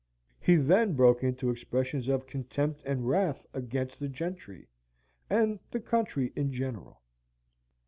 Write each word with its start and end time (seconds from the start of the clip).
He 0.39 0.55
then 0.55 0.93
broke 0.95 1.23
into 1.23 1.51
expressions 1.51 2.07
of 2.07 2.25
contempt 2.25 2.81
and 2.85 3.07
wrath 3.07 3.45
against 3.53 3.99
the 3.99 4.09
gentry, 4.09 4.67
and 5.29 5.59
the 5.69 5.79
country 5.79 6.33
in 6.35 6.51
general. 6.51 7.03